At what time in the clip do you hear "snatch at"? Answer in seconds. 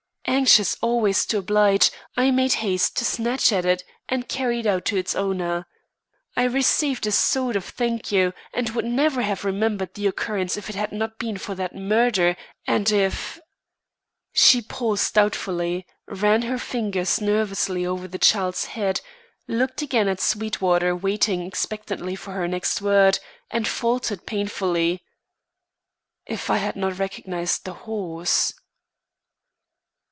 3.05-3.65